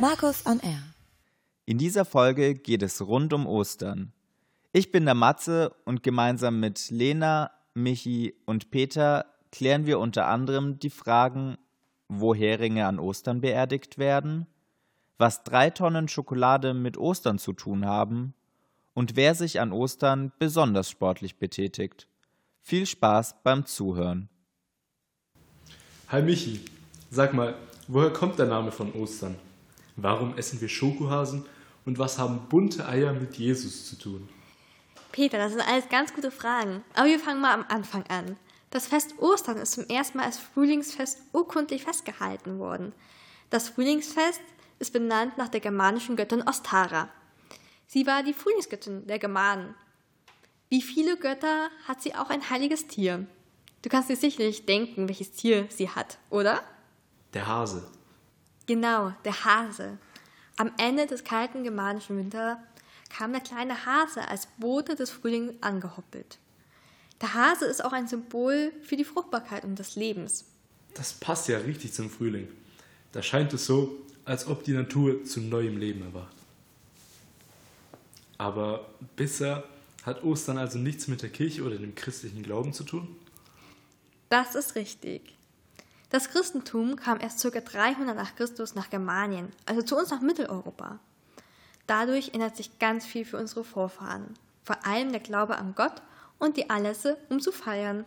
[0.00, 0.82] Markus on Air.
[1.66, 4.14] In dieser Folge geht es rund um Ostern.
[4.72, 10.78] Ich bin der Matze und gemeinsam mit Lena, Michi und Peter klären wir unter anderem
[10.78, 11.58] die Fragen,
[12.08, 14.46] wo Heringe an Ostern beerdigt werden,
[15.18, 18.32] was drei Tonnen Schokolade mit Ostern zu tun haben
[18.94, 22.08] und wer sich an Ostern besonders sportlich betätigt.
[22.62, 24.30] Viel Spaß beim Zuhören.
[26.08, 26.62] Hi Michi,
[27.10, 27.54] sag mal,
[27.86, 29.36] woher kommt der Name von Ostern?
[29.96, 31.44] Warum essen wir Schokohasen
[31.84, 34.28] und was haben bunte Eier mit Jesus zu tun?
[35.12, 36.84] Peter, das sind alles ganz gute Fragen.
[36.94, 38.36] Aber wir fangen mal am Anfang an.
[38.70, 42.92] Das Fest Ostern ist zum ersten Mal als Frühlingsfest urkundlich festgehalten worden.
[43.50, 44.40] Das Frühlingsfest
[44.78, 47.08] ist benannt nach der germanischen Göttin Ostara.
[47.88, 49.74] Sie war die Frühlingsgöttin der Germanen.
[50.68, 53.26] Wie viele Götter hat sie auch ein heiliges Tier?
[53.82, 56.62] Du kannst dir sicherlich denken, welches Tier sie hat, oder?
[57.34, 57.90] Der Hase.
[58.66, 59.98] Genau, der Hase.
[60.56, 62.58] Am Ende des kalten germanischen Winters
[63.08, 66.38] kam der kleine Hase als Bote des Frühlings angehoppelt.
[67.20, 70.44] Der Hase ist auch ein Symbol für die Fruchtbarkeit und des Lebens.
[70.94, 72.48] Das passt ja richtig zum Frühling.
[73.12, 76.34] Da scheint es so, als ob die Natur zu neuem Leben erwacht.
[78.38, 79.64] Aber bisher
[80.04, 83.16] hat Ostern also nichts mit der Kirche oder dem christlichen Glauben zu tun?
[84.30, 85.34] Das ist richtig.
[86.10, 87.60] Das Christentum kam erst ca.
[87.60, 90.98] 300 nach Christus nach Germanien, also zu uns nach Mitteleuropa.
[91.86, 96.02] Dadurch ändert sich ganz viel für unsere Vorfahren, vor allem der Glaube an Gott
[96.38, 98.04] und die Anlässe, um zu feiern.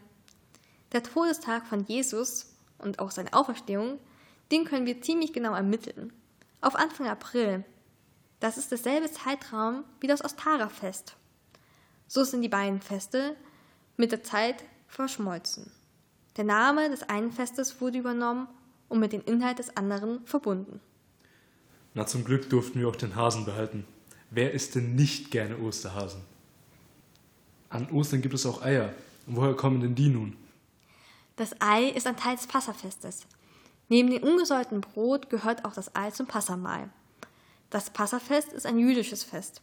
[0.92, 4.00] Der Todestag von Jesus und auch seine Auferstehung,
[4.52, 6.12] den können wir ziemlich genau ermitteln.
[6.60, 7.64] Auf Anfang April.
[8.42, 11.16] Das ist derselbe Zeitraum wie das Ostara-Fest.
[12.10, 13.38] So sind die beiden Feste
[13.96, 15.72] mit der Zeit verschmolzen.
[16.38, 18.48] Der Name des einen Festes wurde übernommen
[18.90, 20.80] und mit dem Inhalt des anderen verbunden.
[21.94, 23.86] Na, zum Glück durften wir auch den Hasen behalten.
[24.32, 26.22] Wer isst denn nicht gerne Osterhasen?
[27.70, 28.94] An Ostern gibt es auch Eier.
[29.28, 30.36] Und woher kommen denn die nun?
[31.36, 33.26] Das Ei ist ein Teil des Passafestes.
[33.90, 36.90] Neben dem ungesäuerten Brot gehört auch das Ei zum Passamahl.
[37.70, 39.62] Das Passafest ist ein jüdisches Fest,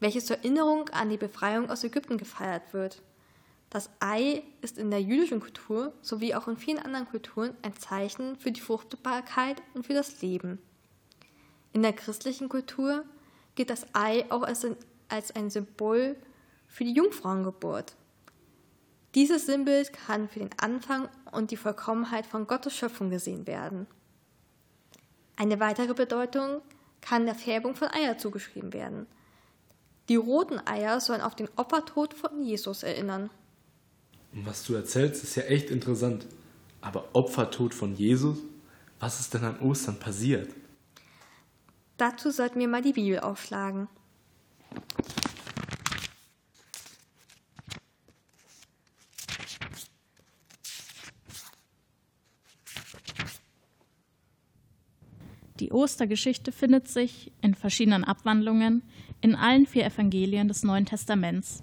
[0.00, 3.02] welches zur Erinnerung an die Befreiung aus Ägypten gefeiert wird.
[3.72, 8.36] Das Ei ist in der jüdischen Kultur sowie auch in vielen anderen Kulturen ein Zeichen
[8.36, 10.58] für die Fruchtbarkeit und für das Leben.
[11.72, 13.02] In der christlichen Kultur
[13.54, 14.76] gilt das Ei auch als ein,
[15.08, 16.16] als ein Symbol
[16.68, 17.94] für die Jungfrauengeburt.
[19.14, 23.86] Dieses Sinnbild kann für den Anfang und die Vollkommenheit von Gottes Schöpfung gesehen werden.
[25.36, 26.60] Eine weitere Bedeutung
[27.00, 29.06] kann der Färbung von Eier zugeschrieben werden.
[30.10, 33.30] Die roten Eier sollen auf den Opfertod von Jesus erinnern.
[34.32, 36.26] Was du erzählst, ist ja echt interessant.
[36.80, 38.38] Aber Opfertod von Jesus?
[38.98, 40.48] Was ist denn an Ostern passiert?
[41.98, 43.88] Dazu sollten wir mal die Bibel aufschlagen.
[55.60, 58.82] Die Ostergeschichte findet sich in verschiedenen Abwandlungen
[59.20, 61.62] in allen vier Evangelien des Neuen Testaments,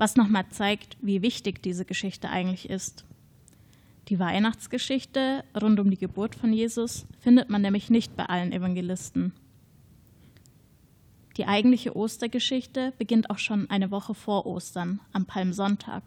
[0.00, 3.04] was nochmal zeigt, wie wichtig diese Geschichte eigentlich ist.
[4.08, 9.34] Die Weihnachtsgeschichte rund um die Geburt von Jesus findet man nämlich nicht bei allen Evangelisten.
[11.36, 16.02] Die eigentliche Ostergeschichte beginnt auch schon eine Woche vor Ostern, am Palmsonntag.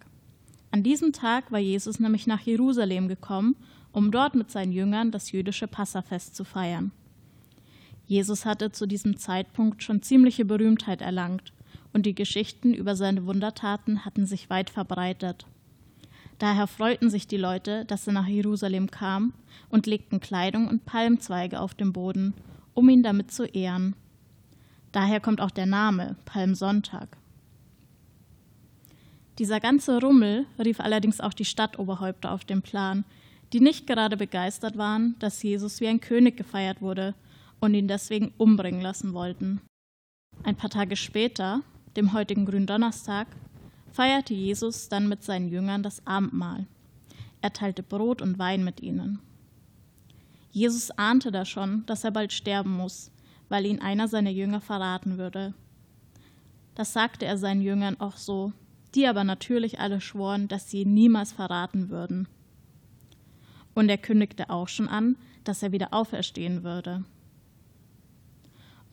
[0.71, 3.55] An diesem Tag war Jesus nämlich nach Jerusalem gekommen,
[3.91, 6.91] um dort mit seinen Jüngern das jüdische Passafest zu feiern.
[8.07, 11.52] Jesus hatte zu diesem Zeitpunkt schon ziemliche Berühmtheit erlangt
[11.93, 15.45] und die Geschichten über seine Wundertaten hatten sich weit verbreitet.
[16.39, 19.33] Daher freuten sich die Leute, dass er nach Jerusalem kam
[19.69, 22.33] und legten Kleidung und Palmzweige auf den Boden,
[22.73, 23.95] um ihn damit zu ehren.
[24.91, 27.17] Daher kommt auch der Name Palmsonntag.
[29.39, 33.03] Dieser ganze Rummel rief allerdings auch die Stadtoberhäupter auf den Plan,
[33.51, 37.15] die nicht gerade begeistert waren, dass Jesus wie ein König gefeiert wurde
[37.59, 39.62] und ihn deswegen umbringen lassen wollten.
[40.44, 41.62] Ein paar Tage später,
[41.95, 43.28] dem heutigen Gründonnerstag,
[43.92, 46.66] feierte Jesus dann mit seinen Jüngern das Abendmahl.
[47.42, 49.19] Er teilte Brot und Wein mit ihnen.
[50.51, 53.12] Jesus ahnte da schon, dass er bald sterben muss,
[53.50, 55.54] weil ihn einer seiner Jünger verraten würde.
[56.75, 58.54] Das sagte er seinen Jüngern auch so,
[58.95, 62.28] die aber natürlich alle schworen, dass sie ihn niemals verraten würden.
[63.74, 67.04] Und er kündigte auch schon an, dass er wieder auferstehen würde.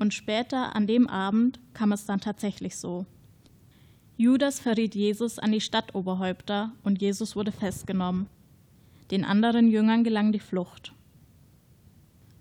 [0.01, 3.05] Und später an dem Abend kam es dann tatsächlich so.
[4.17, 8.27] Judas verriet Jesus an die Stadtoberhäupter und Jesus wurde festgenommen.
[9.11, 10.95] Den anderen Jüngern gelang die Flucht.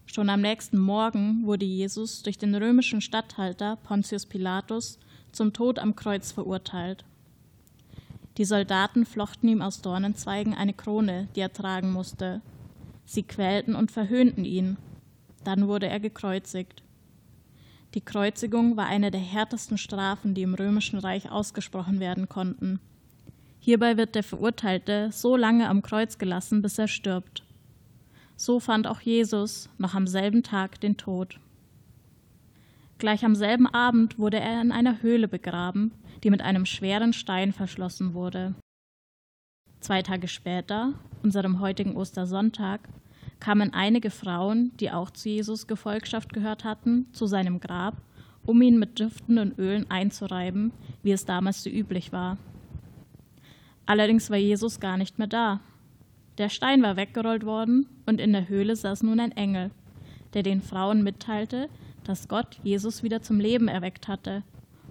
[0.05, 4.97] Schon am nächsten Morgen wurde Jesus durch den römischen Statthalter Pontius Pilatus
[5.33, 7.03] zum Tod am Kreuz verurteilt.
[8.37, 12.41] Die Soldaten flochten ihm aus Dornenzweigen eine Krone, die er tragen musste.
[13.03, 14.77] Sie quälten und verhöhnten ihn.
[15.43, 16.83] Dann wurde er gekreuzigt.
[17.95, 22.79] Die Kreuzigung war eine der härtesten Strafen, die im römischen Reich ausgesprochen werden konnten.
[23.59, 27.43] Hierbei wird der Verurteilte so lange am Kreuz gelassen, bis er stirbt.
[28.35, 31.39] So fand auch Jesus noch am selben Tag den Tod.
[32.99, 35.91] Gleich am selben Abend wurde er in einer Höhle begraben,
[36.23, 38.55] die mit einem schweren Stein verschlossen wurde.
[39.79, 40.93] Zwei Tage später,
[41.23, 42.81] unserem heutigen Ostersonntag,
[43.39, 48.01] kamen einige Frauen, die auch zu Jesus Gefolgschaft gehört hatten, zu seinem Grab,
[48.45, 50.71] um ihn mit duftenden Ölen einzureiben,
[51.03, 52.37] wie es damals so üblich war.
[53.85, 55.59] Allerdings war Jesus gar nicht mehr da.
[56.37, 59.71] Der Stein war weggerollt worden und in der Höhle saß nun ein Engel,
[60.33, 61.69] der den Frauen mitteilte,
[62.03, 64.43] dass Gott Jesus wieder zum Leben erweckt hatte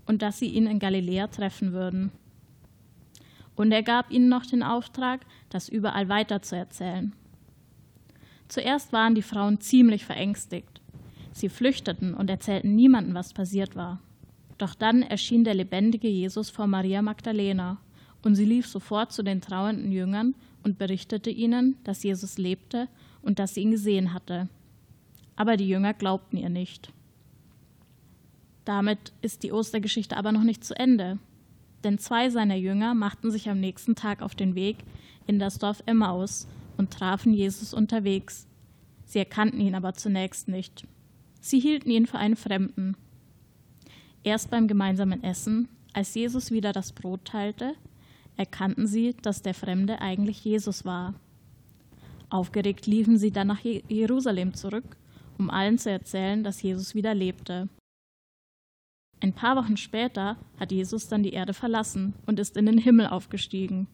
[0.07, 2.11] und dass sie ihn in Galiläa treffen würden.
[3.57, 7.13] Und er gab ihnen noch den Auftrag, das überall weiterzuerzählen.
[8.49, 10.81] Zuerst waren die Frauen ziemlich verängstigt.
[11.33, 14.01] Sie flüchteten und erzählten niemandem, was passiert war.
[14.57, 17.79] Doch dann erschien der lebendige Jesus vor Maria Magdalena
[18.25, 20.35] und sie lief sofort zu den trauernden Jüngern
[20.65, 22.89] und berichtete ihnen, dass Jesus lebte
[23.23, 24.49] und dass sie ihn gesehen hatte.
[25.37, 26.93] Aber die Jünger glaubten ihr nicht.
[28.65, 31.19] Damit ist die Ostergeschichte aber noch nicht zu Ende.
[31.85, 34.79] Denn zwei seiner Jünger machten sich am nächsten Tag auf den Weg
[35.27, 36.49] in das Dorf Emmaus
[36.79, 38.47] und trafen Jesus unterwegs.
[39.05, 40.87] Sie erkannten ihn aber zunächst nicht.
[41.41, 42.97] Sie hielten ihn für einen Fremden.
[44.23, 47.75] Erst beim gemeinsamen Essen, als Jesus wieder das Brot teilte,
[48.37, 51.15] erkannten sie, dass der Fremde eigentlich Jesus war.
[52.31, 54.97] Aufgeregt liefen sie dann nach Jerusalem zurück,
[55.39, 57.69] um allen zu erzählen, dass Jesus wieder lebte.
[59.21, 63.07] Ein paar Wochen später hat Jesus dann die Erde verlassen und ist in den Himmel
[63.07, 63.89] aufgestiegen.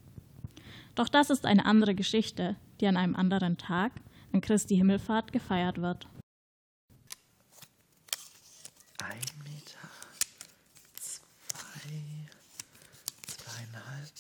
[0.95, 3.93] Doch das ist eine andere Geschichte, die an einem anderen Tag,
[4.35, 6.07] an Christi Himmelfahrt, gefeiert wird.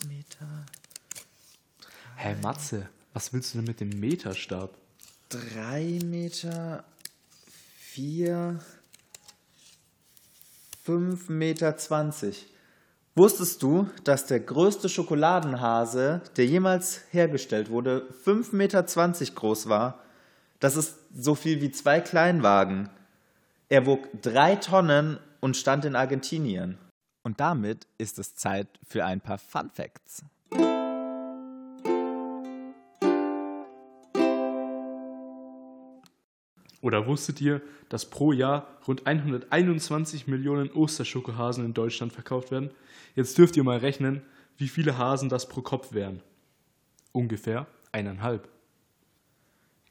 [0.08, 0.66] Meter.
[2.16, 4.76] Hä, hey, Matze, was willst du denn mit dem Meterstab?
[5.28, 6.84] Drei Meter,
[7.78, 8.62] vier,
[10.82, 12.46] fünf Meter zwanzig.
[13.16, 20.00] Wusstest du, dass der größte Schokoladenhase, der jemals hergestellt wurde, 5,20 Meter groß war?
[20.58, 22.90] Das ist so viel wie zwei Kleinwagen.
[23.68, 26.76] Er wog drei Tonnen und stand in Argentinien.
[27.22, 30.24] Und damit ist es Zeit für ein paar Fun Facts.
[36.84, 42.72] Oder wusstet ihr, dass pro Jahr rund 121 Millionen Osterschokohasen in Deutschland verkauft werden?
[43.16, 44.20] Jetzt dürft ihr mal rechnen,
[44.58, 46.20] wie viele Hasen das pro Kopf wären.
[47.12, 48.50] Ungefähr eineinhalb.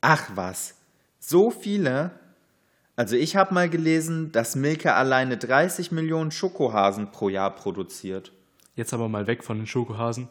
[0.02, 0.76] Ach was,
[1.18, 2.12] so viele?
[2.96, 8.32] Also ich habe mal gelesen, dass Milka alleine 30 Millionen Schokohasen pro Jahr produziert.
[8.76, 10.28] Jetzt aber mal weg von den Schokohasen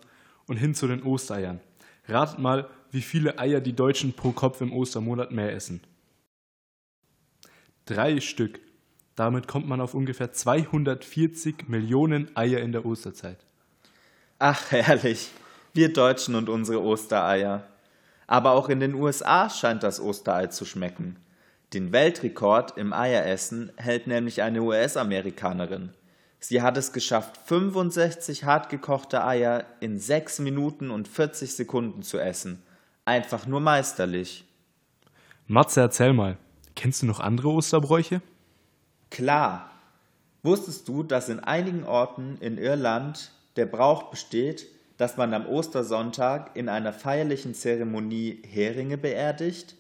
[0.47, 1.59] und hin zu den Ostereiern.
[2.07, 5.81] Ratet mal, wie viele Eier die Deutschen pro Kopf im Ostermonat mehr essen.
[7.87, 8.61] Drei Stück.
[9.17, 13.39] Damit kommt man auf ungefähr 240 Millionen Eier in der Osterzeit.
[14.39, 15.31] Ach, herrlich.
[15.75, 17.67] Wir Deutschen und unsere Ostereier.
[18.27, 21.17] Aber auch in den USA scheint das Osterei zu schmecken.
[21.73, 25.91] Den Weltrekord im Eieressen hält nämlich eine US-Amerikanerin.
[26.39, 32.63] Sie hat es geschafft, 65 hartgekochte Eier in 6 Minuten und 40 Sekunden zu essen.
[33.05, 34.45] Einfach nur meisterlich.
[35.47, 36.37] Matze, erzähl mal,
[36.75, 38.23] kennst du noch andere Osterbräuche?
[39.11, 39.71] Klar.
[40.43, 46.57] Wusstest du, dass in einigen Orten in Irland der Brauch besteht, dass man am Ostersonntag
[46.57, 49.77] in einer feierlichen Zeremonie Heringe beerdigt?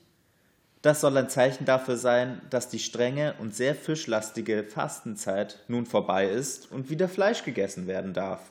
[0.82, 6.28] Das soll ein Zeichen dafür sein, dass die strenge und sehr fischlastige Fastenzeit nun vorbei
[6.28, 8.50] ist und wieder Fleisch gegessen werden darf.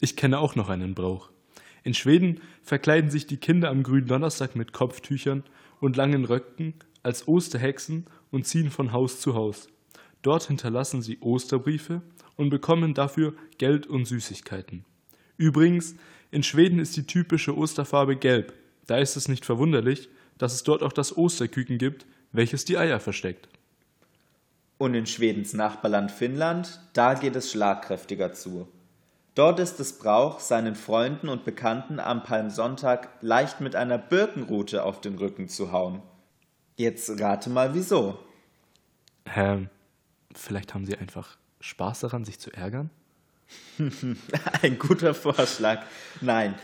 [0.00, 1.30] Ich kenne auch noch einen Brauch.
[1.82, 5.44] In Schweden verkleiden sich die Kinder am grünen Donnerstag mit Kopftüchern
[5.80, 9.68] und langen Röcken als Osterhexen und ziehen von Haus zu Haus.
[10.22, 12.02] Dort hinterlassen sie Osterbriefe
[12.36, 14.84] und bekommen dafür Geld und Süßigkeiten.
[15.36, 15.96] Übrigens,
[16.30, 18.54] in Schweden ist die typische Osterfarbe gelb.
[18.86, 23.00] Da ist es nicht verwunderlich, dass es dort auch das Osterküken gibt, welches die Eier
[23.00, 23.48] versteckt.
[24.78, 28.66] Und in Schwedens Nachbarland Finnland, da geht es schlagkräftiger zu.
[29.34, 35.00] Dort ist es Brauch, seinen Freunden und Bekannten am Palmsonntag leicht mit einer Birkenrute auf
[35.00, 36.02] den Rücken zu hauen.
[36.82, 38.18] Jetzt rate mal wieso.
[39.36, 39.68] Ähm,
[40.34, 42.90] vielleicht haben sie einfach Spaß daran, sich zu ärgern?
[44.62, 45.84] Ein guter Vorschlag.
[46.20, 46.56] Nein,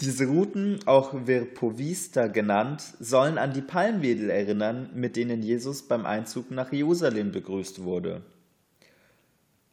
[0.00, 6.52] diese Routen, auch Virpovista genannt, sollen an die Palmwedel erinnern, mit denen Jesus beim Einzug
[6.52, 8.22] nach Jerusalem begrüßt wurde.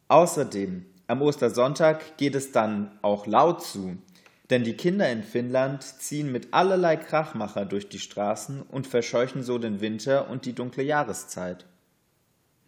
[0.08, 3.98] Außerdem, am Ostersonntag geht es dann auch laut zu,
[4.52, 9.56] denn die Kinder in Finnland ziehen mit allerlei Krachmacher durch die Straßen und verscheuchen so
[9.56, 11.64] den Winter und die dunkle Jahreszeit.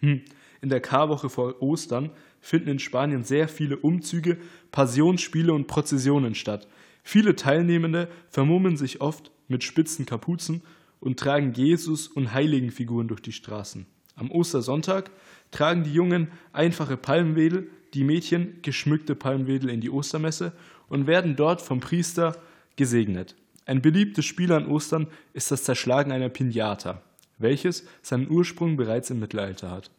[0.01, 0.23] Hm.
[0.63, 2.09] In der Karwoche vor Ostern
[2.41, 4.39] finden in Spanien sehr viele Umzüge,
[4.71, 6.67] Passionsspiele und Prozessionen statt.
[7.03, 10.63] Viele Teilnehmende vermummen sich oft mit spitzen Kapuzen
[11.01, 13.85] und tragen Jesus und Heiligenfiguren durch die Straßen.
[14.17, 15.11] Am Ostersonntag
[15.51, 20.53] tragen die Jungen einfache Palmwedel, die Mädchen geschmückte Palmwedel in die Ostermesse
[20.89, 22.37] und werden dort vom Priester
[22.77, 23.35] gesegnet.
[23.67, 27.01] Ein beliebtes Spiel an Ostern ist das Zerschlagen einer Pinata,
[27.39, 29.91] welches seinen Ursprung bereits im Mittelalter hat.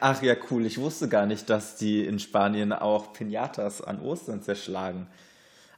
[0.00, 0.66] Ach ja, cool.
[0.66, 5.06] Ich wusste gar nicht, dass die in Spanien auch Pinatas an Ostern zerschlagen.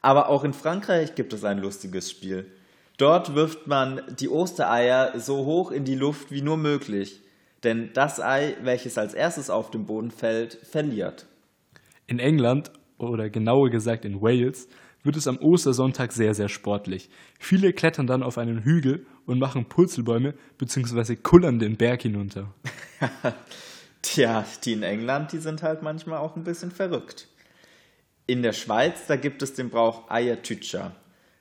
[0.03, 2.51] Aber auch in Frankreich gibt es ein lustiges Spiel.
[2.99, 7.21] Dort wirft man die Ostereier so hoch in die Luft wie nur möglich.
[7.65, 11.27] Denn das Ei, welches als erstes auf den Boden fällt, verliert.
[12.07, 14.69] In England, oder genauer gesagt in Wales,
[15.03, 17.09] wird es am Ostersonntag sehr, sehr sportlich.
[17.39, 21.17] Viele klettern dann auf einen Hügel und machen Purzelbäume bzw.
[21.17, 22.53] kullern den Berg hinunter.
[24.03, 27.29] Tja, die in England, die sind halt manchmal auch ein bisschen verrückt.
[28.27, 30.93] In der Schweiz, da gibt es den Brauch Eiertütscher.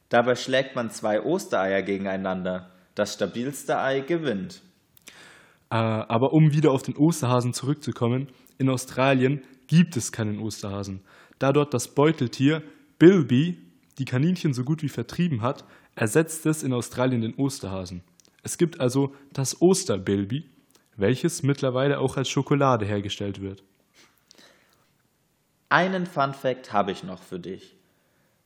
[0.10, 2.72] Dabei schlägt man zwei Ostereier gegeneinander.
[2.94, 4.62] Das stabilste Ei gewinnt.
[5.76, 11.02] Äh, aber um wieder auf den Osterhasen zurückzukommen, in Australien gibt es keinen Osterhasen.
[11.38, 12.64] Da dort das Beuteltier
[12.98, 13.62] Bilby
[13.98, 18.04] die Kaninchen so gut wie vertrieben hat, ersetzt es in Australien den Osterhasen.
[18.42, 20.50] Es gibt also das Osterbilby,
[20.96, 23.62] welches mittlerweile auch als Schokolade hergestellt wird.
[25.68, 27.76] Einen Fun Fact habe ich noch für dich.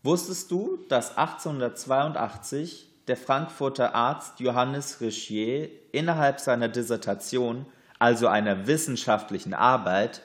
[0.01, 7.65] Wusstest du, dass 1882 der Frankfurter Arzt Johannes Richier innerhalb seiner Dissertation,
[7.97, 10.21] also einer wissenschaftlichen Arbeit,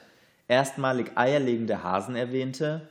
[0.47, 2.87] erstmalig eierlegende Hasen erwähnte?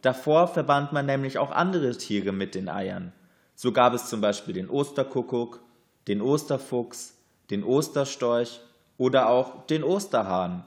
[0.00, 3.12] Davor verband man nämlich auch andere Tiere mit den Eiern.
[3.56, 5.60] So gab es zum Beispiel den Osterkuckuck,
[6.06, 7.16] den Osterfuchs,
[7.50, 8.60] den Osterstorch
[8.96, 10.64] oder auch den Osterhahn.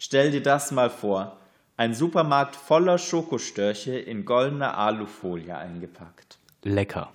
[0.00, 1.38] Stell dir das mal vor,
[1.76, 6.38] ein Supermarkt voller Schokostörche in goldener Alufolie eingepackt.
[6.62, 7.12] Lecker.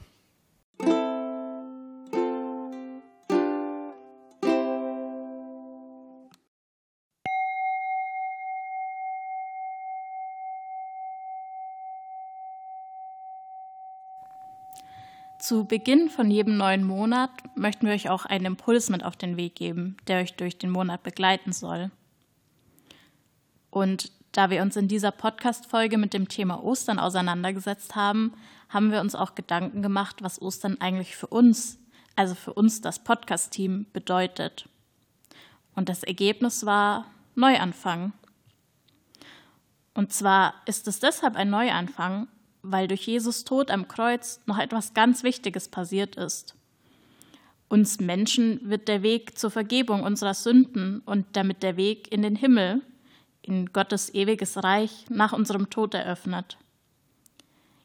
[15.40, 19.38] Zu Beginn von jedem neuen Monat möchten wir euch auch einen Impuls mit auf den
[19.38, 21.92] Weg geben, der euch durch den Monat begleiten soll.
[23.70, 28.34] Und da wir uns in dieser Podcast-Folge mit dem Thema Ostern auseinandergesetzt haben,
[28.68, 31.80] haben wir uns auch Gedanken gemacht, was Ostern eigentlich für uns,
[32.18, 34.68] also für uns das Podcast-Team, bedeutet.
[35.74, 37.06] Und das Ergebnis war
[37.36, 38.12] Neuanfang.
[39.94, 42.28] Und zwar ist es deshalb ein Neuanfang,
[42.62, 46.56] weil durch Jesus Tod am Kreuz noch etwas ganz Wichtiges passiert ist.
[47.70, 52.36] Uns Menschen wird der Weg zur Vergebung unserer Sünden und damit der Weg in den
[52.36, 52.82] Himmel,
[53.44, 56.58] in Gottes ewiges Reich nach unserem Tod eröffnet.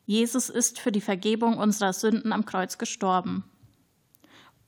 [0.06, 3.44] Jesus ist für die Vergebung unserer Sünden am Kreuz gestorben.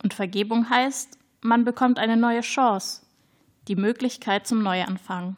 [0.03, 3.03] Und Vergebung heißt, man bekommt eine neue Chance,
[3.69, 5.37] die Möglichkeit zum Neuanfang.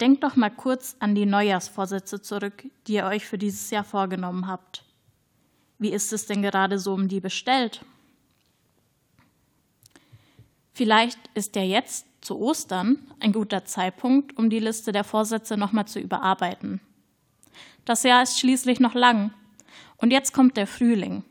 [0.00, 4.46] Denkt doch mal kurz an die Neujahrsvorsätze zurück, die ihr euch für dieses Jahr vorgenommen
[4.46, 4.84] habt.
[5.78, 7.84] Wie ist es denn gerade so um die bestellt?
[10.72, 15.86] Vielleicht ist ja jetzt zu Ostern ein guter Zeitpunkt, um die Liste der Vorsätze nochmal
[15.86, 16.80] zu überarbeiten.
[17.86, 19.32] Das Jahr ist schließlich noch lang
[19.96, 21.24] und jetzt kommt der Frühling.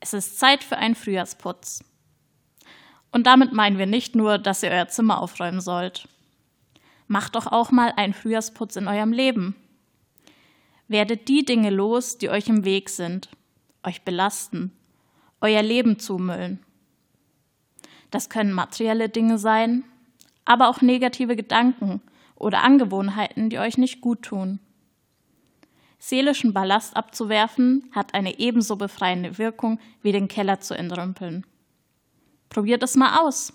[0.00, 1.84] Es ist Zeit für einen Frühjahrsputz.
[3.12, 6.08] Und damit meinen wir nicht nur, dass ihr euer Zimmer aufräumen sollt.
[7.10, 9.56] Macht doch auch mal einen Frühjahrsputz in eurem Leben.
[10.86, 13.28] Werdet die Dinge los, die euch im Weg sind,
[13.82, 14.70] euch belasten,
[15.40, 16.60] euer Leben zumüllen.
[18.12, 19.82] Das können materielle Dinge sein,
[20.44, 22.00] aber auch negative Gedanken
[22.36, 24.60] oder Angewohnheiten, die euch nicht gut tun.
[25.98, 31.44] Seelischen Ballast abzuwerfen hat eine ebenso befreiende Wirkung wie den Keller zu entrümpeln.
[32.50, 33.52] Probiert es mal aus.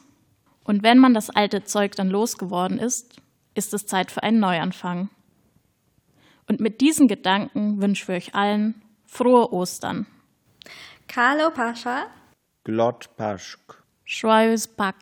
[0.65, 3.21] Und wenn man das alte Zeug dann losgeworden ist,
[3.55, 5.09] ist es Zeit für einen Neuanfang.
[6.47, 10.05] Und mit diesen Gedanken wünschen wir euch allen frohe Ostern.
[11.07, 12.07] Kalo Pascha,
[12.63, 13.83] Glott Paschk.
[14.03, 14.95] Schweiz Pak.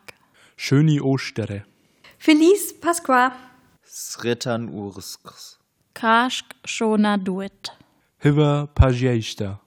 [0.56, 1.64] Schöni Ostere.
[2.18, 3.32] Feliz Pasqua,
[3.82, 5.58] Sritan Ursks.
[5.94, 7.72] Kashk Shona Duet.
[8.18, 9.60] Hiva Pajeista.